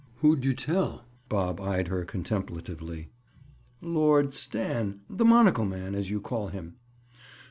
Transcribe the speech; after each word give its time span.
"Who'd 0.15 0.43
you 0.43 0.55
tell?" 0.55 1.05
Bob 1.29 1.61
eyed 1.61 1.87
her 1.89 2.05
contemplatively. 2.05 3.11
"Lord 3.81 4.33
Stan—The 4.33 5.25
monocle 5.25 5.65
man, 5.65 5.93
as 5.93 6.09
you 6.09 6.19
call 6.19 6.47
him." 6.47 6.77